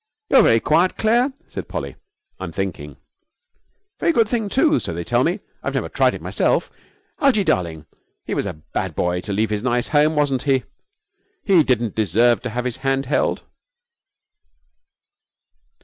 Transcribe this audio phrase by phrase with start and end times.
[0.31, 1.95] 'You're very quiet, Claire,' said Polly.
[2.39, 5.41] 'I'm thinking.' 'A very good thing, too, so they tell me.
[5.61, 6.71] I've never tried it myself.
[7.19, 7.85] Algie, darling,
[8.25, 10.63] he was a bad boy to leave his nice home, wasn't he?
[11.43, 13.43] He didn't deserve to have his hand held.'